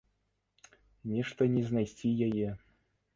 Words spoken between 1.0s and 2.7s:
Нешта не знайсці яе.